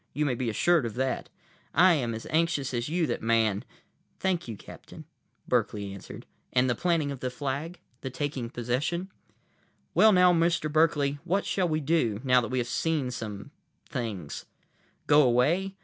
You 0.13 0.25
may 0.25 0.33
be 0.33 0.49
assured 0.49 0.87
of 0.87 0.95
that. 0.95 1.29
I 1.75 1.93
am 1.93 2.15
as 2.15 2.25
anxious 2.31 2.73
as 2.73 2.89
you 2.89 3.05
that 3.05 3.21
Man—" 3.21 3.63
"Thank 4.19 4.47
you, 4.47 4.57
Captain," 4.57 5.05
Berkeley 5.47 5.93
answered. 5.93 6.25
"And 6.51 6.67
the 6.67 6.73
planting 6.73 7.11
of 7.11 7.19
the 7.19 7.29
flag? 7.29 7.79
The 8.01 8.09
taking 8.09 8.49
possession?" 8.49 9.11
"Well, 9.93 10.11
now, 10.11 10.33
Mr. 10.33 10.73
Berkeley, 10.73 11.19
what 11.23 11.45
shall 11.45 11.67
we 11.69 11.81
do, 11.81 12.19
now 12.23 12.41
that 12.41 12.47
we 12.49 12.57
have 12.57 12.67
seen 12.67 13.11
some—things? 13.11 14.45
Go 15.05 15.21
away? 15.21 15.75